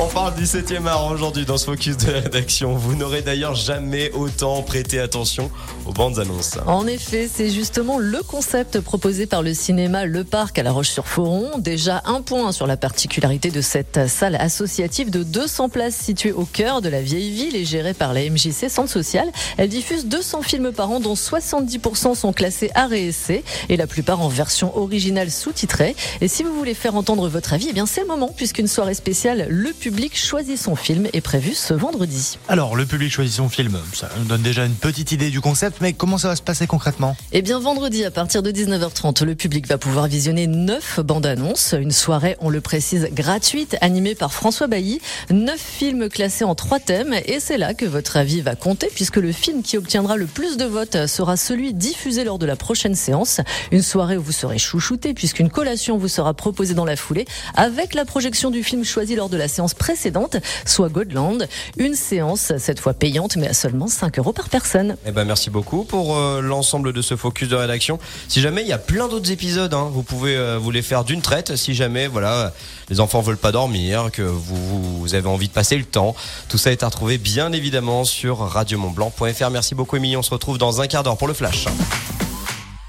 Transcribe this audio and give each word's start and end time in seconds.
On 0.00 0.06
parle 0.06 0.36
du 0.36 0.44
7e 0.44 0.86
art 0.86 1.10
aujourd'hui 1.10 1.44
dans 1.44 1.56
ce 1.56 1.64
focus 1.64 1.96
de 1.96 2.12
la 2.12 2.20
rédaction. 2.20 2.72
Vous 2.72 2.94
n'aurez 2.94 3.20
d'ailleurs 3.20 3.56
jamais 3.56 4.12
autant 4.12 4.62
prêté 4.62 5.00
attention 5.00 5.50
aux 5.86 5.92
bandes 5.92 6.20
annonces. 6.20 6.56
En 6.66 6.86
effet, 6.86 7.28
c'est 7.32 7.50
justement 7.50 7.98
le 7.98 8.22
concept 8.22 8.78
proposé 8.78 9.26
par 9.26 9.42
le 9.42 9.54
cinéma 9.54 10.04
Le 10.04 10.22
Parc 10.22 10.56
à 10.60 10.62
La 10.62 10.70
Roche-sur-Foron. 10.70 11.58
Déjà 11.58 12.02
un 12.04 12.22
point 12.22 12.52
sur 12.52 12.68
la 12.68 12.76
particularité 12.76 13.50
de 13.50 13.60
cette 13.60 14.08
salle 14.08 14.36
associative 14.36 15.10
de 15.10 15.24
200 15.24 15.68
places 15.68 15.96
située 15.96 16.30
au 16.30 16.44
cœur 16.44 16.80
de 16.80 16.88
la 16.88 17.02
vieille 17.02 17.32
ville 17.32 17.56
et 17.56 17.64
gérée 17.64 17.94
par 17.94 18.14
la 18.14 18.20
MJC 18.20 18.70
Centre 18.70 18.92
Social. 18.92 19.28
Elle 19.56 19.68
diffuse 19.68 20.06
200 20.06 20.42
films 20.42 20.70
par 20.70 20.92
an 20.92 21.00
dont 21.00 21.14
70% 21.14 22.14
sont 22.14 22.32
classés 22.32 22.70
à 22.76 22.86
réessai 22.86 23.42
et 23.68 23.76
la 23.76 23.88
plupart 23.88 24.20
en 24.20 24.28
version 24.28 24.78
originale 24.78 25.32
sous-titrée. 25.32 25.96
Et 26.20 26.28
si 26.28 26.44
vous 26.44 26.54
voulez 26.54 26.74
faire 26.74 26.94
entendre 26.94 27.28
votre 27.28 27.52
avis, 27.52 27.66
eh 27.70 27.72
bien 27.72 27.86
c'est 27.86 28.02
le 28.02 28.06
moment 28.06 28.28
puisqu'une 28.28 28.68
soirée 28.68 28.94
spéciale 28.94 29.48
Le 29.50 29.72
public 29.72 29.87
choisit 30.14 30.58
son 30.58 30.76
film 30.76 31.06
est 31.12 31.20
prévue 31.20 31.54
ce 31.54 31.74
vendredi. 31.74 32.38
Alors, 32.48 32.76
le 32.76 32.86
public 32.86 33.12
choisit 33.12 33.36
son 33.36 33.48
film, 33.48 33.78
ça 33.92 34.08
nous 34.18 34.24
donne 34.24 34.42
déjà 34.42 34.64
une 34.64 34.74
petite 34.74 35.12
idée 35.12 35.30
du 35.30 35.40
concept, 35.40 35.78
mais 35.80 35.92
comment 35.92 36.18
ça 36.18 36.28
va 36.28 36.36
se 36.36 36.42
passer 36.42 36.66
concrètement? 36.66 37.16
Eh 37.32 37.42
bien, 37.42 37.58
vendredi, 37.58 38.04
à 38.04 38.10
partir 38.10 38.42
de 38.42 38.50
19h30, 38.50 39.24
le 39.24 39.34
public 39.34 39.66
va 39.66 39.78
pouvoir 39.78 40.06
visionner 40.06 40.46
neuf 40.46 41.00
bandes 41.00 41.26
annonces. 41.26 41.74
Une 41.78 41.90
soirée, 41.90 42.36
on 42.40 42.50
le 42.50 42.60
précise, 42.60 43.08
gratuite, 43.12 43.76
animée 43.80 44.14
par 44.14 44.32
François 44.32 44.66
Bailly. 44.66 45.00
Neuf 45.30 45.60
films 45.60 46.08
classés 46.08 46.44
en 46.44 46.54
trois 46.54 46.80
thèmes, 46.80 47.14
et 47.26 47.40
c'est 47.40 47.58
là 47.58 47.74
que 47.74 47.86
votre 47.86 48.16
avis 48.16 48.40
va 48.40 48.54
compter, 48.54 48.88
puisque 48.94 49.16
le 49.16 49.32
film 49.32 49.62
qui 49.62 49.76
obtiendra 49.76 50.16
le 50.16 50.26
plus 50.26 50.56
de 50.56 50.64
votes 50.64 51.06
sera 51.06 51.36
celui 51.36 51.74
diffusé 51.74 52.24
lors 52.24 52.38
de 52.38 52.46
la 52.46 52.56
prochaine 52.56 52.94
séance. 52.94 53.40
Une 53.70 53.82
soirée 53.82 54.16
où 54.16 54.22
vous 54.22 54.32
serez 54.32 54.58
chouchouté, 54.58 55.14
puisqu'une 55.14 55.50
collation 55.50 55.98
vous 55.98 56.08
sera 56.08 56.34
proposée 56.34 56.74
dans 56.74 56.84
la 56.84 56.96
foulée, 56.96 57.26
avec 57.54 57.94
la 57.94 58.04
projection 58.04 58.50
du 58.50 58.62
film 58.62 58.84
choisi 58.84 59.16
lors 59.16 59.28
de 59.28 59.36
la 59.36 59.48
séance 59.48 59.74
précédente, 59.78 60.36
soit 60.66 60.88
Godland. 60.88 61.48
Une 61.78 61.94
séance, 61.94 62.52
cette 62.58 62.80
fois 62.80 62.92
payante, 62.92 63.36
mais 63.36 63.48
à 63.48 63.54
seulement 63.54 63.88
5 63.88 64.18
euros 64.18 64.32
par 64.32 64.48
personne. 64.48 64.96
Eh 65.06 65.12
ben, 65.12 65.24
merci 65.24 65.50
beaucoup 65.50 65.84
pour 65.84 66.16
euh, 66.16 66.40
l'ensemble 66.40 66.92
de 66.92 67.02
ce 67.02 67.16
focus 67.16 67.48
de 67.48 67.56
rédaction. 67.56 67.98
Si 68.28 68.40
jamais 68.40 68.62
il 68.62 68.68
y 68.68 68.72
a 68.72 68.78
plein 68.78 69.08
d'autres 69.08 69.30
épisodes, 69.30 69.72
hein, 69.72 69.88
vous 69.92 70.02
pouvez 70.02 70.36
euh, 70.36 70.58
vous 70.58 70.70
les 70.70 70.82
faire 70.82 71.04
d'une 71.04 71.22
traite. 71.22 71.56
Si 71.56 71.74
jamais, 71.74 72.06
voilà, 72.06 72.52
les 72.90 73.00
enfants 73.00 73.20
veulent 73.20 73.36
pas 73.36 73.52
dormir, 73.52 74.10
que 74.12 74.22
vous, 74.22 75.00
vous 75.00 75.14
avez 75.14 75.28
envie 75.28 75.48
de 75.48 75.52
passer 75.52 75.76
le 75.76 75.84
temps, 75.84 76.14
tout 76.48 76.58
ça 76.58 76.72
est 76.72 76.82
à 76.82 76.86
retrouver 76.86 77.18
bien 77.18 77.52
évidemment 77.52 78.04
sur 78.04 78.38
radiomontblanc.fr. 78.38 79.50
Merci 79.50 79.74
beaucoup, 79.74 79.96
Émilie. 79.96 80.16
On 80.16 80.22
se 80.22 80.30
retrouve 80.30 80.58
dans 80.58 80.80
un 80.80 80.86
quart 80.86 81.02
d'heure 81.02 81.16
pour 81.16 81.28
le 81.28 81.34
flash. 81.34 81.66